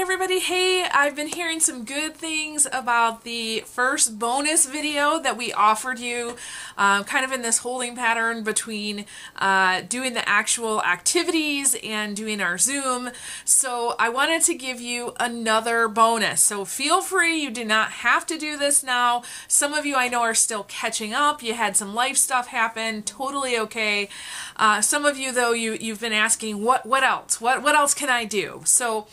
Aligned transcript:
everybody. 0.00 0.38
Hey, 0.38 0.88
I've 0.90 1.14
been 1.14 1.26
hearing 1.26 1.60
some 1.60 1.84
good 1.84 2.14
things 2.14 2.66
about 2.72 3.22
the 3.22 3.60
first 3.66 4.18
bonus 4.18 4.64
video 4.64 5.20
that 5.20 5.36
we 5.36 5.52
offered 5.52 5.98
you, 5.98 6.36
um, 6.78 7.04
kind 7.04 7.22
of 7.22 7.32
in 7.32 7.42
this 7.42 7.58
holding 7.58 7.94
pattern 7.94 8.42
between 8.42 9.04
uh, 9.36 9.82
doing 9.82 10.14
the 10.14 10.26
actual 10.26 10.82
activities 10.82 11.76
and 11.84 12.16
doing 12.16 12.40
our 12.40 12.56
Zoom. 12.56 13.10
So 13.44 13.94
I 13.98 14.08
wanted 14.08 14.40
to 14.44 14.54
give 14.54 14.80
you 14.80 15.12
another 15.20 15.86
bonus. 15.86 16.40
So 16.40 16.64
feel 16.64 17.02
free, 17.02 17.36
you 17.36 17.50
do 17.50 17.66
not 17.66 17.90
have 17.90 18.24
to 18.28 18.38
do 18.38 18.56
this 18.56 18.82
now. 18.82 19.22
Some 19.48 19.74
of 19.74 19.84
you 19.84 19.96
I 19.96 20.08
know 20.08 20.22
are 20.22 20.34
still 20.34 20.64
catching 20.64 21.12
up. 21.12 21.42
You 21.42 21.52
had 21.52 21.76
some 21.76 21.94
life 21.94 22.16
stuff 22.16 22.46
happen, 22.46 23.02
totally 23.02 23.58
okay. 23.58 24.08
Uh, 24.56 24.80
some 24.80 25.04
of 25.04 25.18
you 25.18 25.30
though, 25.30 25.52
you, 25.52 25.74
you've 25.78 26.00
been 26.00 26.14
asking, 26.14 26.64
what, 26.64 26.86
what 26.86 27.02
else? 27.02 27.38
What, 27.38 27.62
what 27.62 27.74
else 27.74 27.92
can 27.92 28.08
I 28.08 28.24
do? 28.24 28.62
So 28.64 29.06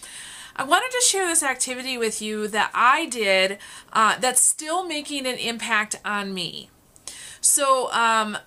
I 0.57 0.63
wanted 0.63 0.89
to 0.91 1.05
share 1.05 1.27
this 1.27 1.43
activity 1.43 1.97
with 1.97 2.21
you 2.21 2.47
that 2.47 2.71
I 2.73 3.05
did 3.05 3.59
uh, 3.93 4.17
that's 4.17 4.41
still 4.41 4.83
making 4.85 5.27
an 5.27 5.35
impact 5.35 5.99
on 6.03 6.33
me. 6.33 6.69
So 7.41 7.91
um, 7.91 8.37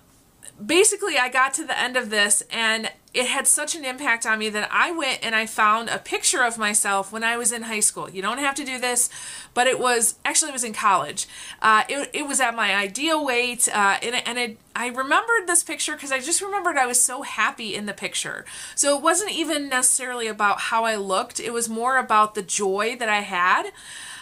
basically, 0.65 1.17
I 1.17 1.29
got 1.29 1.53
to 1.55 1.65
the 1.65 1.77
end 1.77 1.97
of 1.97 2.09
this 2.09 2.43
and 2.51 2.89
it 3.13 3.27
had 3.27 3.45
such 3.45 3.75
an 3.75 3.83
impact 3.83 4.25
on 4.25 4.39
me 4.39 4.49
that 4.49 4.69
I 4.71 4.91
went 4.91 5.19
and 5.21 5.35
I 5.35 5.45
found 5.45 5.89
a 5.89 5.97
picture 5.97 6.43
of 6.43 6.57
myself 6.57 7.11
when 7.11 7.23
I 7.23 7.35
was 7.35 7.51
in 7.51 7.63
high 7.63 7.81
school. 7.81 8.09
You 8.09 8.21
don't 8.21 8.37
have 8.37 8.55
to 8.55 8.63
do 8.63 8.79
this, 8.79 9.09
but 9.53 9.67
it 9.67 9.79
was 9.79 10.15
actually 10.23 10.49
it 10.49 10.53
was 10.53 10.63
in 10.63 10.73
college. 10.73 11.27
Uh, 11.61 11.83
it, 11.89 12.09
it 12.13 12.27
was 12.27 12.39
at 12.39 12.55
my 12.55 12.73
ideal 12.73 13.25
weight, 13.25 13.67
uh, 13.67 13.97
and, 14.01 14.15
and 14.25 14.37
it, 14.37 14.57
I 14.73 14.87
remembered 14.87 15.47
this 15.47 15.61
picture 15.61 15.93
because 15.93 16.13
I 16.13 16.19
just 16.19 16.41
remembered 16.41 16.77
I 16.77 16.85
was 16.85 17.01
so 17.01 17.23
happy 17.23 17.75
in 17.75 17.85
the 17.85 17.93
picture. 17.93 18.45
So 18.75 18.95
it 18.95 19.03
wasn't 19.03 19.31
even 19.31 19.67
necessarily 19.67 20.27
about 20.27 20.61
how 20.61 20.85
I 20.85 20.95
looked; 20.95 21.41
it 21.41 21.51
was 21.51 21.67
more 21.67 21.97
about 21.97 22.33
the 22.33 22.41
joy 22.41 22.95
that 22.97 23.09
I 23.09 23.19
had. 23.19 23.71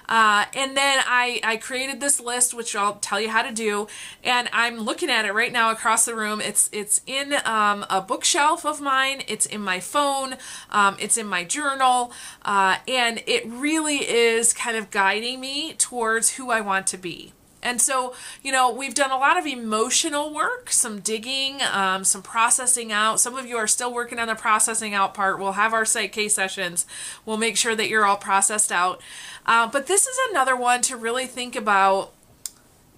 Uh, 0.10 0.46
and 0.56 0.76
then 0.76 1.00
I, 1.08 1.40
I 1.44 1.58
created 1.58 2.02
this 2.02 2.20
list, 2.20 2.54
which 2.54 2.76
I'll 2.76 2.96
tell 2.96 3.22
you 3.22 3.30
how 3.30 3.44
to 3.44 3.54
do. 3.54 3.88
And 4.24 4.50
I'm 4.52 4.80
looking 4.80 5.10
at 5.10 5.24
it 5.24 5.34
right 5.34 5.54
now 5.54 5.72
across 5.72 6.06
the 6.06 6.16
room. 6.16 6.42
It's, 6.42 6.70
it's 6.74 7.02
in 7.06 7.36
um, 7.46 7.86
a 7.90 8.02
bookshelf 8.02 8.66
of 8.66 8.82
mine. 8.82 9.22
It's 9.28 9.46
in 9.46 9.62
my 9.62 9.80
phone. 9.80 10.36
Um, 10.72 10.98
it's 11.00 11.16
in 11.16 11.28
my 11.28 11.44
journal. 11.44 12.12
Uh, 12.42 12.78
and 12.88 13.22
it 13.28 13.46
really 13.46 13.98
is 13.98 14.52
kind 14.52 14.76
of 14.76 14.90
guiding 14.90 15.40
me 15.40 15.74
towards 15.74 16.32
who 16.32 16.50
I 16.50 16.60
want 16.60 16.88
to 16.88 16.98
be. 16.98 17.34
And 17.62 17.82
so, 17.82 18.14
you 18.42 18.52
know, 18.52 18.72
we've 18.72 18.94
done 18.94 19.12
a 19.12 19.18
lot 19.18 19.38
of 19.38 19.46
emotional 19.46 20.34
work, 20.34 20.72
some 20.72 21.00
digging, 21.02 21.62
um, 21.74 22.04
some 22.06 22.22
processing 22.22 22.92
out. 22.92 23.20
Some 23.20 23.36
of 23.36 23.46
you 23.46 23.58
are 23.58 23.68
still 23.68 23.94
working 23.94 24.18
on 24.18 24.28
the 24.28 24.36
processing 24.36 24.94
out 24.94 25.14
part. 25.14 25.40
We'll 25.40 25.54
have 25.54 25.74
our 25.74 25.84
Psych-K 25.84 26.30
sessions. 26.30 26.86
We'll 27.26 27.38
make 27.38 27.58
sure 27.58 27.76
that 27.76 27.90
you're 27.90 28.06
all 28.06 28.18
processed 28.18 28.72
out. 28.72 29.02
Uh, 29.46 29.68
but 29.68 29.88
this 29.88 30.08
is 30.08 30.18
another 30.30 30.56
one 30.56 30.82
to 30.84 30.96
really 30.96 31.26
think 31.26 31.56
about 31.56 32.14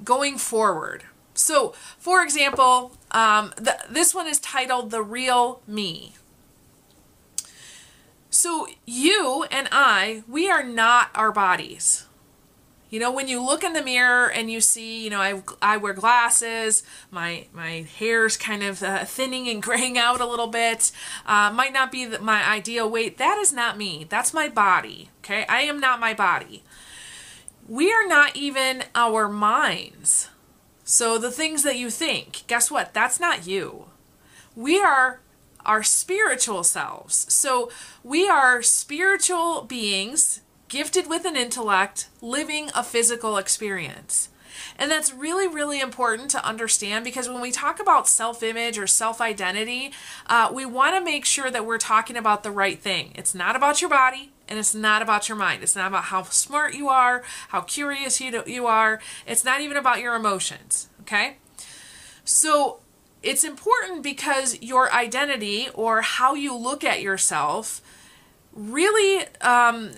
going 0.04 0.38
forward. 0.38 1.06
So, 1.34 1.74
for 1.98 2.22
example, 2.22 2.92
um, 3.12 3.54
the, 3.56 3.80
this 3.90 4.14
one 4.14 4.28
is 4.28 4.40
titled 4.40 4.92
The 4.92 5.02
Real 5.02 5.62
Me. 5.66 6.14
So, 8.30 8.68
you 8.86 9.46
and 9.50 9.68
I, 9.72 10.24
we 10.28 10.50
are 10.50 10.64
not 10.64 11.10
our 11.16 11.32
bodies. 11.32 12.06
You 12.92 13.00
know, 13.00 13.12
when 13.12 13.30
you 13.30 13.42
look 13.42 13.64
in 13.64 13.72
the 13.72 13.82
mirror 13.82 14.30
and 14.30 14.52
you 14.52 14.60
see, 14.60 15.02
you 15.02 15.10
know, 15.10 15.22
I, 15.22 15.42
I 15.62 15.78
wear 15.78 15.94
glasses, 15.94 16.84
my 17.10 17.46
my 17.54 17.88
hair's 17.98 18.36
kind 18.36 18.62
of 18.64 18.84
uh, 18.84 19.06
thinning 19.06 19.48
and 19.48 19.64
graying 19.68 19.98
out 19.98 20.20
a 20.20 20.26
little 20.28 20.48
bit, 20.48 20.92
uh, 21.26 21.52
might 21.52 21.72
not 21.72 21.92
be 21.92 22.06
my 22.18 22.46
ideal 22.48 22.90
weight. 22.90 23.18
That 23.18 23.38
is 23.38 23.54
not 23.54 23.78
me. 23.78 24.06
That's 24.10 24.34
my 24.34 24.50
body. 24.50 25.10
Okay, 25.24 25.46
I 25.48 25.62
am 25.62 25.80
not 25.80 26.02
my 26.02 26.14
body. 26.14 26.64
We 27.68 27.94
are 27.94 28.06
not 28.06 28.36
even 28.36 28.84
our 28.94 29.30
minds. 29.30 30.30
So 30.84 31.18
the 31.18 31.32
things 31.32 31.64
that 31.64 31.78
you 31.78 31.90
think, 31.90 32.44
guess 32.48 32.70
what? 32.70 32.94
That's 32.94 33.22
not 33.22 33.48
you. 33.48 33.86
We 34.54 34.82
are 34.82 35.22
our 35.66 35.82
spiritual 35.82 36.64
selves. 36.64 37.32
So 37.34 37.72
we 38.04 38.28
are 38.28 38.62
spiritual 38.62 39.62
beings 39.62 40.42
gifted 40.72 41.10
with 41.10 41.26
an 41.26 41.36
intellect, 41.36 42.08
living 42.22 42.70
a 42.74 42.82
physical 42.82 43.36
experience. 43.36 44.30
And 44.78 44.90
that's 44.90 45.14
really, 45.14 45.46
really 45.46 45.82
important 45.82 46.32
to 46.32 46.46
understand 46.46 47.04
because 47.04 47.28
when 47.28 47.42
we 47.42 47.52
talk 47.52 47.82
about 47.82 48.08
self 48.08 48.42
image 48.42 48.78
or 48.78 48.88
self 48.88 49.20
identity, 49.20 49.92
uh, 50.28 50.50
we 50.52 50.66
want 50.66 50.96
to 50.96 51.04
make 51.04 51.26
sure 51.26 51.52
that 51.52 51.66
we're 51.66 51.78
talking 51.78 52.16
about 52.16 52.44
the 52.44 52.52
right 52.52 52.80
thing. 52.80 53.12
It's 53.16 53.36
not 53.36 53.56
about 53.56 53.82
your 53.82 53.90
body 53.90 54.32
and 54.48 54.58
it's 54.58 54.74
not 54.74 55.02
about 55.02 55.28
your 55.28 55.38
mind. 55.38 55.62
It's 55.62 55.76
not 55.76 55.88
about 55.88 56.06
how 56.06 56.24
smart 56.24 56.74
you 56.74 56.88
are, 56.88 57.22
how 57.50 57.62
curious 57.62 58.22
you, 58.22 58.42
you 58.48 58.66
are. 58.66 59.02
It's 59.28 59.44
not 59.44 59.60
even 59.60 59.76
about 59.76 60.00
your 60.00 60.16
emotions, 60.16 60.88
okay? 61.02 61.36
So 62.24 62.80
it's 63.22 63.44
important 63.44 64.04
because 64.04 64.62
your 64.62 64.92
identity 64.94 65.68
or 65.74 66.02
how 66.02 66.34
you 66.34 66.56
look 66.56 66.86
at 66.86 67.02
yourself 67.02 67.82
really 68.54 69.26
um, 69.42 69.92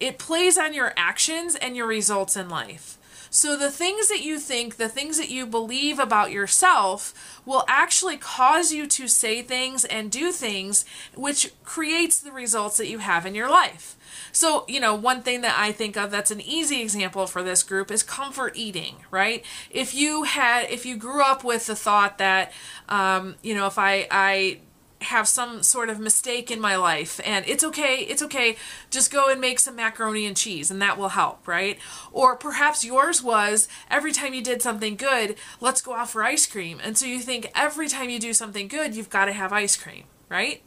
it 0.00 0.18
plays 0.18 0.58
on 0.58 0.74
your 0.74 0.92
actions 0.96 1.54
and 1.54 1.76
your 1.76 1.86
results 1.86 2.36
in 2.36 2.48
life. 2.48 2.96
So 3.32 3.56
the 3.56 3.70
things 3.70 4.08
that 4.08 4.24
you 4.24 4.40
think, 4.40 4.76
the 4.76 4.88
things 4.88 5.16
that 5.18 5.30
you 5.30 5.46
believe 5.46 6.00
about 6.00 6.32
yourself 6.32 7.40
will 7.46 7.64
actually 7.68 8.16
cause 8.16 8.72
you 8.72 8.88
to 8.88 9.06
say 9.06 9.40
things 9.40 9.84
and 9.84 10.10
do 10.10 10.32
things 10.32 10.84
which 11.14 11.52
creates 11.62 12.18
the 12.18 12.32
results 12.32 12.76
that 12.78 12.88
you 12.88 12.98
have 12.98 13.24
in 13.24 13.36
your 13.36 13.48
life. 13.48 13.96
So, 14.32 14.64
you 14.66 14.80
know, 14.80 14.96
one 14.96 15.22
thing 15.22 15.42
that 15.42 15.56
I 15.56 15.70
think 15.70 15.96
of 15.96 16.10
that's 16.10 16.32
an 16.32 16.40
easy 16.40 16.82
example 16.82 17.28
for 17.28 17.44
this 17.44 17.62
group 17.62 17.92
is 17.92 18.02
comfort 18.02 18.54
eating, 18.56 18.96
right? 19.12 19.44
If 19.70 19.94
you 19.94 20.24
had, 20.24 20.68
if 20.68 20.84
you 20.84 20.96
grew 20.96 21.22
up 21.22 21.44
with 21.44 21.66
the 21.66 21.76
thought 21.76 22.18
that, 22.18 22.52
um, 22.88 23.36
you 23.42 23.54
know, 23.54 23.66
if 23.66 23.78
I, 23.78 24.08
I 24.10 24.58
have 25.02 25.26
some 25.26 25.62
sort 25.62 25.88
of 25.88 25.98
mistake 25.98 26.50
in 26.50 26.60
my 26.60 26.76
life 26.76 27.20
and 27.24 27.46
it's 27.48 27.64
okay 27.64 28.00
it's 28.00 28.22
okay. 28.22 28.56
Just 28.90 29.10
go 29.10 29.28
and 29.28 29.40
make 29.40 29.58
some 29.58 29.76
macaroni 29.76 30.26
and 30.26 30.36
cheese 30.36 30.70
and 30.70 30.80
that 30.82 30.98
will 30.98 31.10
help 31.10 31.46
right? 31.48 31.78
Or 32.12 32.36
perhaps 32.36 32.84
yours 32.84 33.22
was 33.22 33.68
every 33.90 34.12
time 34.12 34.34
you 34.34 34.42
did 34.42 34.60
something 34.62 34.96
good 34.96 35.36
let's 35.60 35.80
go 35.80 35.94
out 35.94 36.10
for 36.10 36.22
ice 36.22 36.46
cream. 36.46 36.80
And 36.82 36.98
so 36.98 37.06
you 37.06 37.20
think 37.20 37.50
every 37.54 37.88
time 37.88 38.10
you 38.10 38.18
do 38.18 38.32
something 38.32 38.68
good 38.68 38.94
you've 38.94 39.10
got 39.10 39.24
to 39.26 39.32
have 39.32 39.52
ice 39.52 39.76
cream 39.76 40.04
right? 40.28 40.62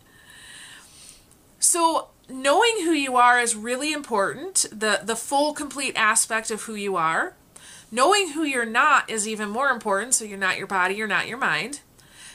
So 1.59 2.09
knowing 2.29 2.83
who 2.83 2.91
you 2.91 3.15
are 3.15 3.39
is 3.39 3.55
really 3.55 3.93
important 3.93 4.65
the 4.71 5.01
the 5.03 5.15
full 5.15 5.53
complete 5.53 5.93
aspect 5.95 6.51
of 6.51 6.63
who 6.63 6.75
you 6.75 6.95
are. 6.95 7.35
Knowing 7.91 8.31
who 8.31 8.43
you're 8.43 8.65
not 8.65 9.07
is 9.07 9.27
even 9.27 9.47
more 9.47 9.69
important 9.69 10.15
so 10.15 10.25
you're 10.25 10.35
not 10.35 10.57
your 10.57 10.65
body 10.65 10.95
you're 10.95 11.05
not 11.07 11.27
your 11.27 11.37
mind 11.37 11.81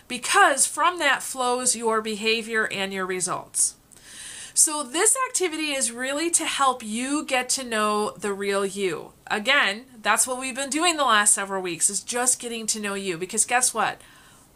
because 0.09 0.67
from 0.67 0.99
that 0.99 1.23
flows 1.23 1.77
your 1.77 2.03
behavior 2.03 2.67
and 2.73 2.93
your 2.93 3.07
results. 3.07 3.77
So 4.55 4.83
this 4.83 5.17
activity 5.29 5.71
is 5.71 5.93
really 5.93 6.31
to 6.31 6.45
help 6.45 6.83
you 6.83 7.25
get 7.25 7.49
to 7.51 7.63
know 7.63 8.11
the 8.19 8.33
real 8.33 8.67
you. 8.67 9.13
Again, 9.29 9.85
that's 10.03 10.27
what 10.27 10.41
we've 10.41 10.55
been 10.55 10.71
doing 10.71 10.97
the 10.97 11.05
last 11.05 11.33
several 11.33 11.63
weeks 11.63 11.89
is 11.89 12.01
just 12.01 12.41
getting 12.41 12.67
to 12.69 12.81
know 12.81 12.95
you 12.95 13.17
because 13.17 13.45
guess 13.45 13.73
what? 13.73 14.01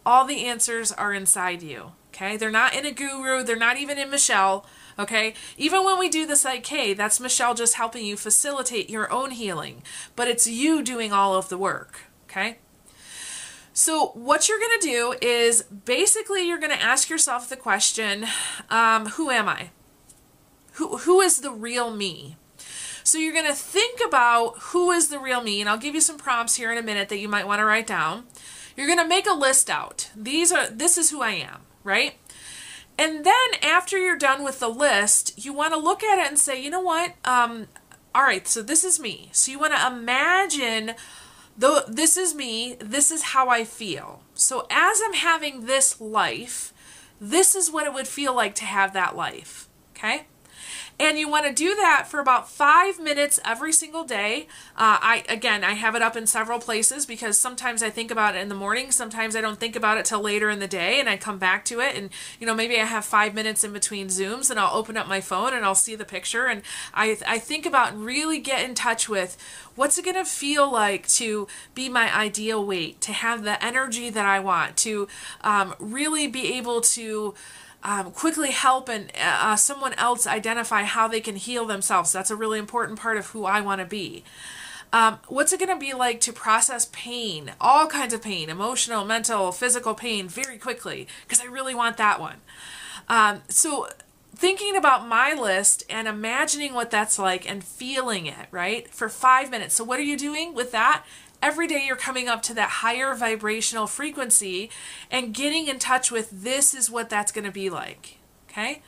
All 0.05 0.25
the 0.25 0.45
answers 0.45 0.91
are 0.91 1.15
inside 1.15 1.63
you. 1.63 1.93
Okay? 2.13 2.37
They're 2.37 2.51
not 2.51 2.75
in 2.75 2.85
a 2.85 2.91
guru, 2.91 3.45
they're 3.45 3.55
not 3.55 3.79
even 3.79 3.97
in 3.97 4.11
Michelle, 4.11 4.67
okay? 4.99 5.33
Even 5.57 5.83
when 5.83 5.99
we 5.99 6.11
do 6.11 6.27
the 6.27 6.37
Psych-K, 6.37 6.93
that's 6.93 7.21
Michelle 7.21 7.55
just 7.55 7.77
helping 7.77 8.05
you 8.05 8.17
facilitate 8.17 8.91
your 8.91 9.11
own 9.11 9.31
healing, 9.31 9.83
but 10.15 10.29
it's 10.29 10.47
you 10.47 10.83
doing 10.83 11.13
all 11.13 11.35
of 11.35 11.49
the 11.49 11.57
work, 11.57 12.01
okay? 12.25 12.59
So 13.73 14.09
what 14.09 14.49
you're 14.49 14.59
going 14.59 14.81
to 14.81 14.87
do 14.87 15.15
is 15.23 15.63
basically 15.63 16.47
you're 16.47 16.59
going 16.59 16.77
to 16.77 16.83
ask 16.83 17.09
yourself 17.09 17.49
the 17.49 17.57
question, 17.57 18.27
um, 18.69 19.07
who 19.07 19.31
am 19.31 19.49
I? 19.49 19.71
Who, 20.75 20.99
who 20.99 21.21
is 21.21 21.41
the 21.41 21.51
real 21.51 21.95
me? 21.95 22.37
So 23.05 23.19
you're 23.19 23.33
going 23.33 23.47
to 23.47 23.55
think 23.55 24.01
about 24.07 24.59
who 24.59 24.91
is 24.91 25.09
the 25.09 25.19
real 25.19 25.43
me, 25.43 25.61
and 25.61 25.69
I'll 25.69 25.79
give 25.79 25.95
you 25.95 26.01
some 26.01 26.19
prompts 26.19 26.57
here 26.57 26.71
in 26.71 26.79
a 26.79 26.83
minute 26.83 27.09
that 27.09 27.19
you 27.19 27.29
might 27.29 27.47
want 27.47 27.61
to 27.61 27.65
write 27.65 27.87
down. 27.87 28.25
You're 28.77 28.87
going 28.87 28.99
to 28.99 29.09
make 29.09 29.27
a 29.27 29.35
list 29.35 29.69
out. 29.69 30.11
These 30.17 30.53
are 30.53 30.69
this 30.69 30.97
is 30.97 31.11
who 31.11 31.21
I 31.21 31.33
am, 31.33 31.63
right? 31.83 32.15
And 32.99 33.25
then 33.25 33.35
after 33.63 33.99
you're 33.99 34.17
done 34.17 34.45
with 34.45 34.61
the 34.61 34.69
list, 34.69 35.45
you 35.45 35.53
want 35.53 35.73
to 35.75 35.79
look 35.81 36.03
at 36.03 36.19
it 36.19 36.29
and 36.29 36.39
say, 36.39 36.63
you 36.63 36.71
know 36.71 36.81
what? 36.81 37.15
Um, 37.25 37.69
all 38.15 38.23
right, 38.23 38.47
so 38.47 38.63
this 38.63 38.85
is 38.85 39.01
me. 39.01 39.31
So 39.33 39.51
you 39.51 39.59
want 39.59 39.75
to 39.75 39.87
imagine 39.87 40.95
though 41.57 41.81
this 41.89 42.17
is 42.17 42.35
me, 42.35 42.77
this 42.81 43.11
is 43.11 43.23
how 43.23 43.49
I 43.49 43.65
feel. 43.65 44.23
So 44.35 44.67
as 44.71 45.01
I'm 45.05 45.15
having 45.15 45.67
this 45.67 46.01
life, 46.01 46.73
this 47.21 47.55
is 47.55 47.71
what 47.71 47.87
it 47.87 47.95
would 47.95 48.09
feel 48.09 48.35
like 48.35 48.55
to 48.57 48.65
have 48.65 48.93
that 48.93 49.17
life. 49.17 49.69
Okay? 49.97 50.27
And 50.99 51.19
you 51.19 51.29
want 51.29 51.47
to 51.47 51.53
do 51.53 51.75
that 51.77 52.07
for 52.09 52.21
about 52.21 52.49
five 52.49 53.01
minutes 53.01 53.41
every 53.45 53.73
single 53.73 54.05
day. 54.05 54.47
Uh, 54.77 54.99
I 55.01 55.25
again, 55.29 55.65
I 55.65 55.73
have 55.73 55.95
it 55.95 56.03
up 56.03 56.17
in 56.17 56.27
several 56.27 56.59
places 56.59 57.07
because 57.07 57.39
sometimes 57.39 57.83
I 57.83 57.91
think 57.91 58.11
about 58.11 58.37
it 58.37 58.41
in 58.41 58.49
the 58.49 58.55
morning, 58.55 58.91
sometimes 58.91 59.35
I 59.35 59.41
don't 59.41 59.59
think 59.59 59.77
about 59.77 59.99
it 59.99 60.05
till 60.05 60.21
later 60.21 60.51
in 60.51 60.59
the 60.59 60.69
day, 60.69 61.01
and 61.01 61.09
I 61.09 61.17
come 61.17 61.39
back 61.39 61.65
to 61.67 61.81
it. 61.81 61.97
And 61.97 62.11
you 62.39 62.47
know, 62.47 62.55
maybe 62.55 62.79
I 62.81 62.85
have 62.85 63.05
five 63.05 63.35
minutes 63.35 63.65
in 63.65 63.73
between 63.73 64.09
zooms, 64.09 64.51
and 64.51 64.61
I'll 64.61 64.77
open 64.77 64.97
up 64.97 65.09
my 65.09 65.21
phone 65.21 65.55
and 65.55 65.65
I'll 65.65 65.75
see 65.75 65.97
the 65.97 66.05
picture, 66.05 66.47
and 66.47 66.63
I 66.95 67.19
I 67.27 67.39
think 67.39 67.67
about 67.67 67.99
really 67.99 68.39
get 68.39 68.65
in 68.69 68.75
touch 68.75 69.09
with 69.09 69.37
what's 69.75 69.99
it 69.99 70.05
going 70.05 70.17
to 70.17 70.25
feel 70.25 70.71
like 70.71 71.09
to 71.09 71.49
be 71.75 71.89
my 71.89 72.15
ideal 72.15 72.65
weight, 72.65 73.01
to 73.01 73.13
have 73.13 73.43
the 73.43 73.63
energy 73.65 74.11
that 74.11 74.27
I 74.27 74.41
want, 74.41 74.77
to 74.79 75.09
um, 75.43 75.75
really 75.79 76.27
be 76.27 76.55
able 76.55 76.81
to 76.81 77.35
um, 77.85 78.13
quickly 78.13 78.51
help 78.51 78.89
and 78.89 79.11
uh, 79.21 79.57
someone 79.57 79.95
else 79.95 80.27
identify 80.27 80.83
how 80.83 81.09
they 81.09 81.21
can 81.21 81.37
heal 81.37 81.67
themselves. 81.67 82.13
That's 82.13 82.31
a 82.31 82.37
really 82.37 82.59
important 82.59 82.99
part 82.99 83.17
of 83.17 83.27
who 83.29 83.45
I 83.45 83.61
want 83.61 83.81
to 83.81 83.87
be. 83.87 84.25
Um, 84.93 85.19
what's 85.29 85.53
it 85.53 85.59
going 85.59 85.71
to 85.71 85.81
be 85.81 85.95
like 85.95 86.21
to 86.23 86.33
process 86.33 86.89
pain, 86.93 87.53
all 87.61 87.87
kinds 87.87 88.13
of 88.13 88.23
pain, 88.23 88.51
emotional, 88.51 89.05
mental, 89.05 89.51
physical 89.51 89.95
pain, 89.95 90.29
very 90.29 90.59
quickly? 90.59 91.09
Because 91.27 91.41
I 91.41 91.47
really 91.47 91.75
want 91.75 91.97
that 91.97 92.21
one. 92.21 92.37
Um, 93.09 93.41
so, 93.49 93.89
thinking 94.35 94.77
about 94.77 95.09
my 95.09 95.33
list 95.33 95.85
and 95.89 96.07
imagining 96.07 96.75
what 96.75 96.91
that's 96.91 97.19
like 97.19 97.49
and 97.49 97.65
feeling 97.65 98.27
it, 98.27 98.49
right, 98.51 98.87
for 98.89 99.09
five 99.09 99.51
minutes. 99.51 99.75
So, 99.75 99.83
what 99.83 99.99
are 99.99 100.05
you 100.05 100.19
doing 100.19 100.53
with 100.53 100.73
that? 100.73 101.05
Every 101.43 101.67
day 101.67 101.85
you're 101.85 101.97
coming 101.97 102.29
up 102.29 102.41
to 102.43 102.55
that 102.55 102.71
higher 102.71 103.15
vibrational 103.15 103.87
frequency 103.87 104.71
and 105.11 105.35
getting 105.35 105.69
in 105.69 105.79
touch 105.79 106.11
with 106.11 106.31
this 106.31 106.73
is 106.73 106.91
what 106.91 107.11
that's 107.11 107.33
going 107.33 107.45
to 107.45 107.51
be 107.51 107.69
like. 107.69 108.19
Okay. 108.49 108.83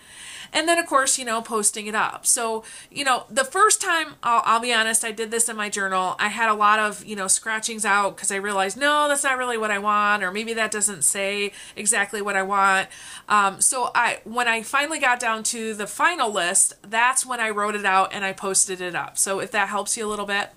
And 0.53 0.69
then, 0.69 0.79
of 0.79 0.87
course, 0.87 1.19
you 1.19 1.25
know, 1.25 1.43
posting 1.43 1.89
it 1.89 1.97
up. 1.97 2.25
So, 2.25 2.63
you 2.89 3.03
know, 3.03 3.25
the 3.29 3.45
first 3.45 3.83
time, 3.83 4.15
I'll, 4.23 4.43
I'll 4.45 4.61
be 4.61 4.73
honest, 4.73 5.05
I 5.05 5.11
did 5.11 5.33
this 5.33 5.49
in 5.49 5.57
my 5.57 5.69
journal. 5.69 6.15
I 6.21 6.29
had 6.29 6.49
a 6.49 6.55
lot 6.55 6.79
of, 6.79 7.05
you 7.05 7.17
know, 7.17 7.27
scratchings 7.27 7.85
out 7.85 8.15
because 8.15 8.31
I 8.31 8.37
realized, 8.37 8.77
no, 8.77 9.09
that's 9.09 9.25
not 9.25 9.37
really 9.37 9.59
what 9.59 9.73
I 9.73 9.79
want, 9.79 10.23
or 10.23 10.31
maybe 10.31 10.55
that 10.55 10.71
doesn't 10.71 11.03
say 11.03 11.51
exactly 11.75 12.23
what 12.23 12.37
I 12.37 12.43
want. 12.43 12.89
Um, 13.29 13.61
so, 13.61 13.91
I 13.97 14.21
when 14.23 14.47
I 14.47 14.63
finally 14.63 15.01
got 15.01 15.19
down 15.19 15.43
to 15.45 15.75
the 15.75 15.89
final 15.89 16.31
list, 16.31 16.75
that's 16.89 17.27
when 17.27 17.41
I 17.41 17.51
wrote 17.51 17.75
it 17.75 17.85
out 17.85 18.13
and 18.13 18.25
I 18.25 18.33
posted 18.33 18.81
it 18.81 18.95
up. 18.95 19.19
So, 19.19 19.41
if 19.41 19.51
that 19.51 19.69
helps 19.71 19.97
you 19.97 20.07
a 20.07 20.09
little 20.09 20.27
bit. 20.27 20.51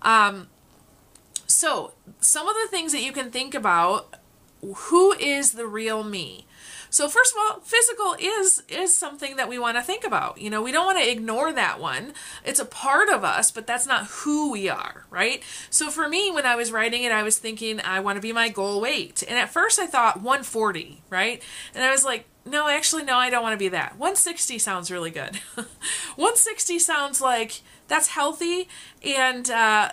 Um, 0.00 0.48
so, 1.62 1.92
some 2.18 2.48
of 2.48 2.56
the 2.60 2.66
things 2.66 2.90
that 2.90 3.04
you 3.04 3.12
can 3.12 3.30
think 3.30 3.54
about 3.54 4.16
who 4.60 5.12
is 5.12 5.52
the 5.52 5.64
real 5.68 6.02
me? 6.02 6.48
So 6.90 7.08
first 7.08 7.32
of 7.32 7.38
all, 7.40 7.60
physical 7.60 8.16
is 8.18 8.64
is 8.68 8.92
something 8.92 9.36
that 9.36 9.48
we 9.48 9.60
want 9.60 9.76
to 9.76 9.82
think 9.82 10.02
about. 10.02 10.40
You 10.40 10.50
know, 10.50 10.60
we 10.60 10.72
don't 10.72 10.86
want 10.86 10.98
to 10.98 11.08
ignore 11.08 11.52
that 11.52 11.78
one. 11.78 12.14
It's 12.44 12.58
a 12.58 12.64
part 12.64 13.08
of 13.08 13.22
us, 13.22 13.52
but 13.52 13.68
that's 13.68 13.86
not 13.86 14.08
who 14.08 14.50
we 14.50 14.68
are, 14.68 15.06
right? 15.08 15.40
So 15.70 15.88
for 15.88 16.08
me, 16.08 16.32
when 16.32 16.46
I 16.46 16.56
was 16.56 16.72
writing 16.72 17.04
it, 17.04 17.12
I 17.12 17.22
was 17.22 17.38
thinking 17.38 17.80
I 17.80 18.00
want 18.00 18.16
to 18.16 18.20
be 18.20 18.32
my 18.32 18.48
goal 18.48 18.80
weight. 18.80 19.22
And 19.22 19.38
at 19.38 19.48
first 19.48 19.78
I 19.78 19.86
thought 19.86 20.16
140, 20.16 21.02
right? 21.10 21.40
And 21.76 21.84
I 21.84 21.92
was 21.92 22.04
like, 22.04 22.24
no, 22.44 22.66
actually, 22.68 23.04
no, 23.04 23.18
I 23.18 23.30
don't 23.30 23.44
want 23.44 23.54
to 23.54 23.64
be 23.64 23.68
that. 23.68 23.92
160 23.92 24.58
sounds 24.58 24.90
really 24.90 25.12
good. 25.12 25.36
160 25.54 26.80
sounds 26.80 27.20
like 27.20 27.60
that's 27.86 28.08
healthy 28.08 28.68
and 29.04 29.48
uh, 29.48 29.92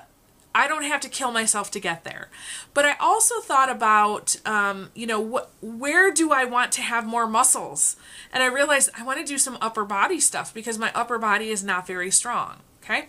I 0.53 0.67
don't 0.67 0.83
have 0.83 1.01
to 1.01 1.09
kill 1.09 1.31
myself 1.31 1.69
to 1.71 1.79
get 1.79 2.03
there. 2.03 2.29
But 2.73 2.85
I 2.85 2.95
also 2.99 3.39
thought 3.39 3.69
about, 3.69 4.35
um, 4.45 4.89
you 4.95 5.05
know, 5.05 5.23
wh- 5.37 5.63
where 5.63 6.11
do 6.11 6.31
I 6.31 6.45
want 6.45 6.71
to 6.73 6.81
have 6.81 7.05
more 7.05 7.27
muscles? 7.27 7.95
And 8.33 8.41
I 8.41 8.47
realized 8.47 8.89
I 8.97 9.03
want 9.03 9.19
to 9.19 9.25
do 9.25 9.37
some 9.37 9.57
upper 9.61 9.85
body 9.85 10.19
stuff 10.19 10.53
because 10.53 10.79
my 10.79 10.91
upper 10.95 11.19
body 11.19 11.49
is 11.49 11.63
not 11.63 11.85
very 11.85 12.09
strong. 12.09 12.57
Okay. 12.83 13.07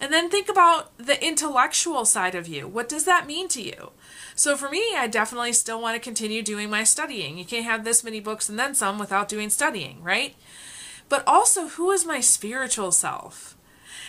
And 0.00 0.12
then 0.12 0.28
think 0.28 0.48
about 0.48 0.96
the 0.98 1.24
intellectual 1.24 2.04
side 2.04 2.34
of 2.34 2.48
you. 2.48 2.66
What 2.66 2.88
does 2.88 3.04
that 3.04 3.26
mean 3.26 3.48
to 3.48 3.62
you? 3.62 3.92
So 4.34 4.56
for 4.56 4.68
me, 4.68 4.94
I 4.96 5.06
definitely 5.06 5.52
still 5.52 5.80
want 5.80 5.94
to 5.94 6.00
continue 6.00 6.42
doing 6.42 6.68
my 6.68 6.84
studying. 6.84 7.38
You 7.38 7.44
can't 7.44 7.64
have 7.64 7.84
this 7.84 8.02
many 8.02 8.18
books 8.18 8.48
and 8.48 8.58
then 8.58 8.74
some 8.74 8.98
without 8.98 9.28
doing 9.28 9.48
studying, 9.48 10.02
right? 10.02 10.34
But 11.08 11.22
also, 11.26 11.68
who 11.68 11.90
is 11.90 12.04
my 12.04 12.20
spiritual 12.20 12.90
self? 12.90 13.56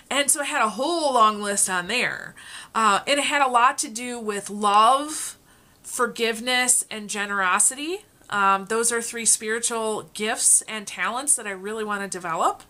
And 0.09 0.29
so 0.29 0.41
I 0.41 0.45
had 0.45 0.61
a 0.61 0.69
whole 0.69 1.13
long 1.13 1.41
list 1.41 1.69
on 1.69 1.87
there. 1.87 2.35
Uh, 2.73 3.01
it 3.05 3.19
had 3.19 3.41
a 3.41 3.49
lot 3.49 3.77
to 3.79 3.89
do 3.89 4.19
with 4.19 4.49
love, 4.49 5.37
forgiveness, 5.81 6.85
and 6.89 7.09
generosity. 7.09 8.05
Um, 8.29 8.65
those 8.65 8.91
are 8.91 9.01
three 9.01 9.25
spiritual 9.25 10.09
gifts 10.13 10.61
and 10.63 10.87
talents 10.87 11.35
that 11.35 11.45
I 11.45 11.51
really 11.51 11.83
want 11.83 12.01
to 12.01 12.07
develop. 12.07 12.63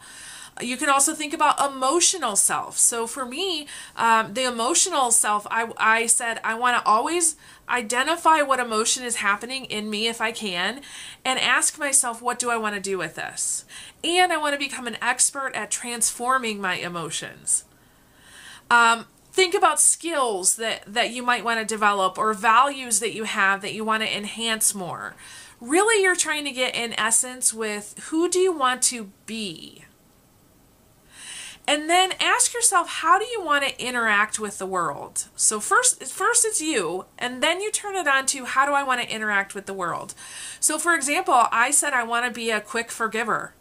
You 0.62 0.78
can 0.78 0.90
also 0.90 1.16
think 1.16 1.34
about 1.34 1.60
emotional 1.60 2.36
self. 2.36 2.78
So 2.78 3.08
for 3.08 3.26
me, 3.26 3.68
um, 3.96 4.34
the 4.36 4.44
emotional 4.44 5.10
self, 5.12 5.48
I, 5.50 5.72
I 5.78 6.06
said 6.06 6.40
I 6.44 6.54
want 6.54 6.78
to 6.78 6.88
always 6.88 7.36
identify 7.68 8.42
what 8.42 8.60
emotion 8.60 9.04
is 9.04 9.16
happening 9.16 9.66
in 9.66 9.90
me 9.90 10.08
if 10.08 10.22
I 10.22 10.32
can, 10.32 10.82
and 11.26 11.40
ask 11.40 11.80
myself, 11.80 12.22
what 12.22 12.38
do 12.38 12.52
I 12.52 12.58
want 12.58 12.76
to 12.76 12.82
do 12.82 12.98
with 12.98 13.16
this? 13.16 13.66
And 14.04 14.32
I 14.32 14.38
want 14.38 14.54
to 14.54 14.60
become 14.60 14.86
an 14.86 14.98
expert 15.02 15.54
at 15.56 15.72
transforming 15.72 16.62
my 16.62 16.76
emotions. 16.76 17.66
Um, 18.70 19.06
think 19.32 19.56
about 19.56 19.80
skills 19.80 20.58
that, 20.58 20.84
that 20.86 21.12
you 21.12 21.24
might 21.24 21.44
want 21.44 21.60
to 21.60 21.66
develop 21.66 22.18
or 22.18 22.34
values 22.34 23.00
that 23.00 23.16
you 23.16 23.24
have 23.24 23.62
that 23.62 23.74
you 23.74 23.84
want 23.84 24.04
to 24.04 24.16
enhance 24.16 24.76
more. 24.76 25.16
Really, 25.60 26.04
you're 26.04 26.16
trying 26.16 26.44
to 26.46 26.52
get 26.52 26.76
in 26.76 26.94
essence 27.00 27.54
with 27.54 27.96
who 28.10 28.30
do 28.30 28.38
you 28.38 28.52
want 28.52 28.82
to 28.84 29.12
be? 29.26 29.86
And 31.66 31.90
then 31.90 32.12
ask 32.20 32.54
yourself, 32.54 32.90
how 32.90 33.18
do 33.18 33.26
you 33.26 33.42
want 33.42 33.66
to 33.66 33.82
interact 33.82 34.38
with 34.38 34.58
the 34.58 34.66
world? 34.66 35.30
So 35.36 35.60
first, 35.62 36.04
first 36.04 36.44
it's 36.44 36.62
you, 36.62 37.06
and 37.18 37.42
then 37.42 37.62
you 37.62 37.72
turn 37.72 37.96
it 37.96 38.08
on 38.08 38.26
to 38.28 38.46
how 38.46 38.66
do 38.66 38.74
I 38.74 38.84
want 38.84 39.02
to 39.02 39.10
interact 39.10 39.56
with 39.56 39.66
the 39.66 39.74
world? 39.74 40.14
So 40.60 40.78
for 40.78 40.94
example, 40.94 41.46
I 41.52 41.72
said 41.72 41.94
I 41.94 42.04
want 42.04 42.26
to 42.26 42.32
be 42.32 42.52
a 42.52 42.60
quick 42.60 42.92
forgiver. 42.92 43.54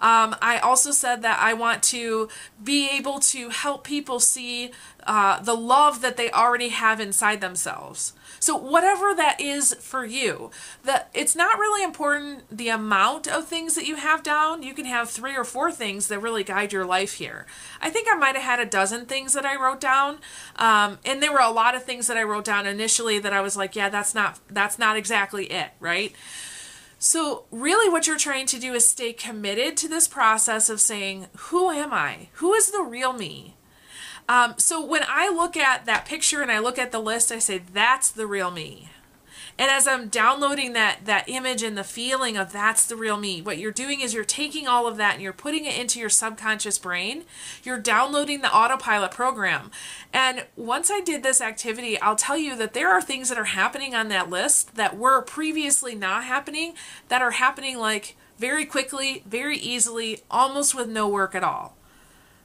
Um, 0.00 0.34
I 0.40 0.58
also 0.58 0.90
said 0.90 1.22
that 1.22 1.38
I 1.40 1.52
want 1.52 1.82
to 1.84 2.28
be 2.62 2.88
able 2.90 3.20
to 3.20 3.50
help 3.50 3.84
people 3.84 4.18
see 4.18 4.72
uh, 5.06 5.40
the 5.40 5.54
love 5.54 6.00
that 6.00 6.16
they 6.16 6.30
already 6.30 6.68
have 6.68 7.00
inside 7.00 7.40
themselves. 7.40 8.14
So 8.38 8.56
whatever 8.56 9.14
that 9.14 9.38
is 9.40 9.74
for 9.74 10.04
you, 10.04 10.50
that 10.84 11.10
it's 11.12 11.36
not 11.36 11.58
really 11.58 11.84
important 11.84 12.44
the 12.56 12.70
amount 12.70 13.28
of 13.28 13.46
things 13.46 13.74
that 13.74 13.86
you 13.86 13.96
have 13.96 14.22
down. 14.22 14.62
You 14.62 14.72
can 14.72 14.86
have 14.86 15.10
three 15.10 15.36
or 15.36 15.44
four 15.44 15.70
things 15.70 16.08
that 16.08 16.20
really 16.20 16.42
guide 16.42 16.72
your 16.72 16.86
life 16.86 17.14
here. 17.14 17.44
I 17.82 17.90
think 17.90 18.08
I 18.10 18.16
might 18.16 18.36
have 18.36 18.44
had 18.44 18.60
a 18.60 18.64
dozen 18.64 19.04
things 19.04 19.34
that 19.34 19.44
I 19.44 19.56
wrote 19.56 19.80
down, 19.80 20.18
um, 20.56 20.98
and 21.04 21.22
there 21.22 21.32
were 21.32 21.40
a 21.40 21.50
lot 21.50 21.74
of 21.74 21.84
things 21.84 22.06
that 22.06 22.16
I 22.16 22.22
wrote 22.22 22.44
down 22.44 22.66
initially 22.66 23.18
that 23.18 23.32
I 23.32 23.42
was 23.42 23.56
like, 23.56 23.76
yeah, 23.76 23.90
that's 23.90 24.14
not 24.14 24.38
that's 24.48 24.78
not 24.78 24.96
exactly 24.96 25.46
it, 25.46 25.70
right? 25.78 26.14
So, 27.02 27.46
really, 27.50 27.90
what 27.90 28.06
you're 28.06 28.18
trying 28.18 28.44
to 28.44 28.60
do 28.60 28.74
is 28.74 28.86
stay 28.86 29.14
committed 29.14 29.74
to 29.78 29.88
this 29.88 30.06
process 30.06 30.68
of 30.68 30.82
saying, 30.82 31.28
Who 31.48 31.70
am 31.70 31.94
I? 31.94 32.28
Who 32.34 32.52
is 32.52 32.70
the 32.70 32.82
real 32.82 33.14
me? 33.14 33.56
Um, 34.28 34.54
so 34.58 34.84
when 34.84 35.02
I 35.08 35.28
look 35.28 35.56
at 35.56 35.86
that 35.86 36.04
picture 36.04 36.42
and 36.42 36.52
I 36.52 36.58
look 36.58 36.78
at 36.78 36.92
the 36.92 37.00
list, 37.00 37.32
I 37.32 37.38
say, 37.38 37.58
that's 37.58 38.10
the 38.10 38.26
real 38.26 38.50
me. 38.50 38.90
And 39.58 39.70
as 39.70 39.86
I'm 39.86 40.08
downloading 40.08 40.72
that 40.72 41.04
that 41.04 41.28
image 41.28 41.62
and 41.62 41.76
the 41.76 41.84
feeling 41.84 42.36
of 42.36 42.52
that's 42.52 42.86
the 42.86 42.96
real 42.96 43.16
me, 43.16 43.42
what 43.42 43.58
you're 43.58 43.70
doing 43.70 44.00
is 44.00 44.14
you're 44.14 44.24
taking 44.24 44.66
all 44.66 44.86
of 44.86 44.96
that 44.96 45.14
and 45.14 45.22
you're 45.22 45.32
putting 45.32 45.64
it 45.64 45.78
into 45.78 45.98
your 45.98 46.08
subconscious 46.08 46.78
brain. 46.78 47.24
You're 47.62 47.78
downloading 47.78 48.40
the 48.40 48.54
autopilot 48.54 49.10
program. 49.10 49.70
And 50.12 50.46
once 50.56 50.90
I 50.90 51.00
did 51.00 51.22
this 51.22 51.40
activity, 51.40 52.00
I'll 52.00 52.16
tell 52.16 52.38
you 52.38 52.56
that 52.56 52.74
there 52.74 52.90
are 52.90 53.02
things 53.02 53.28
that 53.28 53.38
are 53.38 53.44
happening 53.44 53.94
on 53.94 54.08
that 54.08 54.30
list 54.30 54.74
that 54.76 54.96
were 54.96 55.22
previously 55.22 55.94
not 55.94 56.24
happening 56.24 56.74
that 57.08 57.22
are 57.22 57.32
happening 57.32 57.78
like 57.78 58.16
very 58.38 58.64
quickly, 58.64 59.22
very 59.26 59.58
easily, 59.58 60.20
almost 60.30 60.74
with 60.74 60.88
no 60.88 61.06
work 61.06 61.34
at 61.34 61.44
all. 61.44 61.76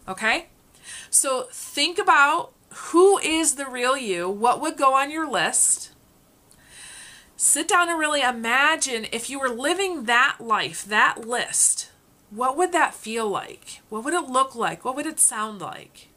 Okay? 0.08 0.48
So 1.10 1.48
think 1.52 1.98
about 1.98 2.52
who 2.70 3.18
is 3.20 3.56
the 3.56 3.66
real 3.66 3.96
you, 3.96 4.30
what 4.30 4.60
would 4.60 4.76
go 4.76 4.94
on 4.94 5.10
your 5.10 5.30
list. 5.30 5.92
Sit 7.38 7.68
down 7.68 7.90
and 7.90 8.00
really 8.00 8.22
imagine 8.22 9.08
if 9.12 9.30
you 9.30 9.40
were 9.40 9.50
living 9.50 10.06
that 10.06 10.38
life, 10.40 10.86
that 10.86 11.28
list, 11.28 11.92
what 12.30 12.56
would 12.56 12.72
that 12.72 12.94
feel 12.94 13.30
like? 13.30 13.82
What 13.90 14.06
would 14.06 14.14
it 14.14 14.30
look 14.30 14.56
like? 14.56 14.86
What 14.86 14.96
would 14.96 15.06
it 15.06 15.20
sound 15.20 15.60
like? 15.60 16.10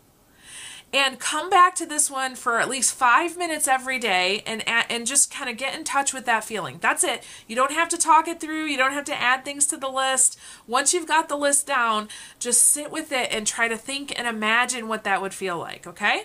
and 0.92 1.18
come 1.18 1.50
back 1.50 1.74
to 1.74 1.84
this 1.84 2.10
one 2.10 2.34
for 2.34 2.58
at 2.58 2.68
least 2.68 2.94
five 2.94 3.36
minutes 3.36 3.68
every 3.68 3.98
day 3.98 4.42
and 4.46 4.66
and 4.66 5.06
just 5.06 5.30
kind 5.30 5.50
of 5.50 5.56
get 5.56 5.74
in 5.74 5.84
touch 5.84 6.14
with 6.14 6.24
that 6.24 6.44
feeling 6.44 6.78
that's 6.80 7.04
it 7.04 7.22
you 7.46 7.54
don't 7.54 7.72
have 7.72 7.88
to 7.88 7.98
talk 7.98 8.26
it 8.26 8.40
through 8.40 8.64
you 8.64 8.76
don't 8.76 8.92
have 8.92 9.04
to 9.04 9.20
add 9.20 9.44
things 9.44 9.66
to 9.66 9.76
the 9.76 9.88
list 9.88 10.38
once 10.66 10.94
you've 10.94 11.06
got 11.06 11.28
the 11.28 11.36
list 11.36 11.66
down 11.66 12.08
just 12.38 12.64
sit 12.64 12.90
with 12.90 13.12
it 13.12 13.28
and 13.30 13.46
try 13.46 13.68
to 13.68 13.76
think 13.76 14.18
and 14.18 14.26
imagine 14.26 14.88
what 14.88 15.04
that 15.04 15.20
would 15.20 15.34
feel 15.34 15.58
like 15.58 15.86
okay 15.86 16.24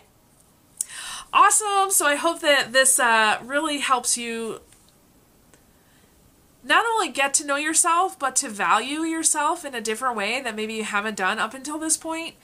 awesome 1.33 1.91
so 1.91 2.05
i 2.05 2.15
hope 2.15 2.39
that 2.39 2.71
this 2.71 2.99
uh, 2.99 3.37
really 3.43 3.79
helps 3.79 4.17
you 4.17 4.61
not 6.63 6.85
only 6.85 7.09
get 7.09 7.33
to 7.35 7.45
know 7.45 7.57
yourself, 7.57 8.17
but 8.17 8.35
to 8.37 8.49
value 8.49 9.01
yourself 9.01 9.65
in 9.65 9.75
a 9.75 9.81
different 9.81 10.15
way 10.15 10.41
that 10.41 10.55
maybe 10.55 10.73
you 10.75 10.83
haven't 10.83 11.17
done 11.17 11.37
up 11.39 11.53
until 11.53 11.77
this 11.77 11.97
point. 11.97 12.35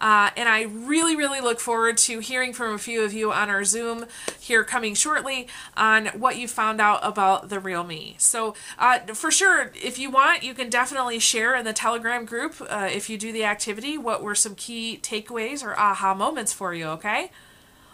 Uh, 0.00 0.30
and 0.36 0.48
I 0.48 0.62
really, 0.62 1.14
really 1.14 1.40
look 1.40 1.60
forward 1.60 1.96
to 1.98 2.18
hearing 2.18 2.52
from 2.52 2.74
a 2.74 2.78
few 2.78 3.02
of 3.02 3.12
you 3.12 3.32
on 3.32 3.48
our 3.48 3.64
Zoom 3.64 4.06
here 4.40 4.64
coming 4.64 4.94
shortly 4.94 5.48
on 5.76 6.06
what 6.06 6.36
you 6.36 6.48
found 6.48 6.80
out 6.80 7.00
about 7.02 7.48
the 7.48 7.60
real 7.60 7.84
me. 7.84 8.16
So, 8.18 8.54
uh, 8.78 8.98
for 9.14 9.30
sure, 9.30 9.72
if 9.74 9.98
you 9.98 10.10
want, 10.10 10.42
you 10.42 10.54
can 10.54 10.70
definitely 10.70 11.18
share 11.18 11.54
in 11.54 11.64
the 11.64 11.72
Telegram 11.72 12.24
group 12.24 12.60
uh, 12.68 12.88
if 12.90 13.08
you 13.08 13.16
do 13.16 13.32
the 13.32 13.44
activity 13.44 13.96
what 13.96 14.22
were 14.22 14.34
some 14.34 14.54
key 14.54 14.98
takeaways 15.00 15.64
or 15.64 15.78
aha 15.78 16.14
moments 16.14 16.52
for 16.52 16.74
you, 16.74 16.86
okay? 16.86 17.30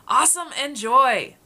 Awesome. 0.09 0.49
Enjoy. 0.63 1.37